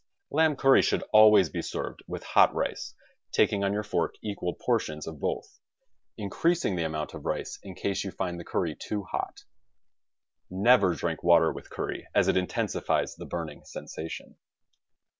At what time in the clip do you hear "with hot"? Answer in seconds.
2.07-2.55